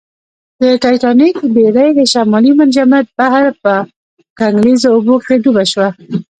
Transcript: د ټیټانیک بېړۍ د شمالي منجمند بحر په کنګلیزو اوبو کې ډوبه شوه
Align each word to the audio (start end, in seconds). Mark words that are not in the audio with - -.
د 0.61 0.63
ټیټانیک 0.81 1.35
بېړۍ 1.53 1.89
د 1.95 1.99
شمالي 2.11 2.51
منجمند 2.59 3.07
بحر 3.17 3.45
په 3.63 3.73
کنګلیزو 4.39 4.87
اوبو 4.95 5.15
کې 5.25 5.35
ډوبه 5.43 5.63
شوه 5.71 5.89